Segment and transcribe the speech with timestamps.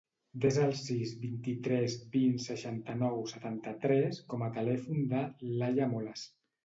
[0.43, 5.23] Desa el sis, vint-i-tres, vint, seixanta-nou, setanta-tres com a telèfon de
[5.59, 6.25] l'Aya Molas.